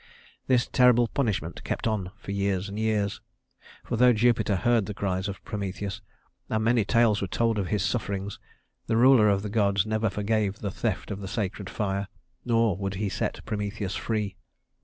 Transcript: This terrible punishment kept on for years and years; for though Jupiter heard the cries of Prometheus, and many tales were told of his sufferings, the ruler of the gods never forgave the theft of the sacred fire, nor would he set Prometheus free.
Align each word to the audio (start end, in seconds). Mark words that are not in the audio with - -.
This 0.47 0.65
terrible 0.65 1.07
punishment 1.09 1.63
kept 1.63 1.85
on 1.85 2.09
for 2.17 2.31
years 2.31 2.67
and 2.69 2.79
years; 2.79 3.21
for 3.83 3.97
though 3.97 4.13
Jupiter 4.13 4.55
heard 4.55 4.87
the 4.87 4.95
cries 4.95 5.27
of 5.27 5.43
Prometheus, 5.45 6.01
and 6.49 6.63
many 6.63 6.83
tales 6.83 7.21
were 7.21 7.27
told 7.27 7.59
of 7.59 7.67
his 7.67 7.83
sufferings, 7.83 8.39
the 8.87 8.97
ruler 8.97 9.29
of 9.29 9.43
the 9.43 9.49
gods 9.51 9.85
never 9.85 10.09
forgave 10.09 10.55
the 10.57 10.71
theft 10.71 11.11
of 11.11 11.19
the 11.19 11.27
sacred 11.27 11.69
fire, 11.69 12.07
nor 12.43 12.75
would 12.75 12.95
he 12.95 13.09
set 13.09 13.45
Prometheus 13.45 13.95
free. 13.95 14.35